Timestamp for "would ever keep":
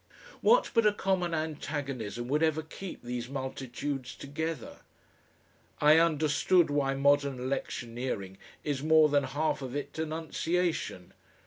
2.29-3.03